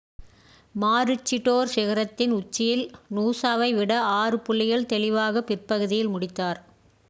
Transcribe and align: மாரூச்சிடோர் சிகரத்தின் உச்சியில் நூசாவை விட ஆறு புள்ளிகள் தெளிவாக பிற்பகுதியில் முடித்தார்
மாரூச்சிடோர் 0.75 1.71
சிகரத்தின் 1.73 2.33
உச்சியில் 2.33 2.83
நூசாவை 3.15 3.69
விட 3.73 3.91
ஆறு 4.15 4.39
புள்ளிகள் 4.39 4.89
தெளிவாக 4.89 5.43
பிற்பகுதியில் 5.43 6.13
முடித்தார் 6.13 6.61